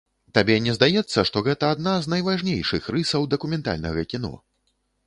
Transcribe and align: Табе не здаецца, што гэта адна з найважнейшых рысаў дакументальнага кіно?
Табе 0.37 0.55
не 0.67 0.71
здаецца, 0.77 1.25
што 1.31 1.43
гэта 1.49 1.69
адна 1.75 1.93
з 2.07 2.11
найважнейшых 2.15 2.81
рысаў 2.97 3.31
дакументальнага 3.37 4.09
кіно? 4.15 4.35